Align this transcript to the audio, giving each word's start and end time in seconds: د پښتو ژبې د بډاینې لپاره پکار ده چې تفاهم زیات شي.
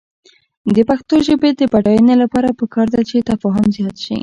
د 0.75 0.77
پښتو 0.89 1.15
ژبې 1.27 1.49
د 1.59 1.61
بډاینې 1.73 2.15
لپاره 2.23 2.55
پکار 2.59 2.87
ده 2.93 3.01
چې 3.09 3.25
تفاهم 3.29 3.65
زیات 3.75 3.97
شي. 4.05 4.15